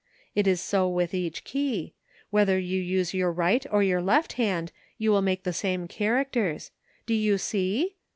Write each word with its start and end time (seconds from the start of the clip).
It 0.33 0.47
is 0.47 0.59
so 0.59 0.89
with 0.89 1.13
each 1.13 1.43
key; 1.43 1.93
whether 2.31 2.57
you 2.57 2.81
use 2.81 3.13
your 3.13 3.31
right 3.31 3.63
or 3.71 3.83
your 3.83 4.01
left 4.01 4.33
hand 4.33 4.71
you 4.97 5.11
will 5.11 5.21
make 5.21 5.43
the 5.43 5.53
same 5.53 5.87
characters. 5.87 6.71
Do 7.05 7.13
you 7.13 7.37
see? 7.37 7.97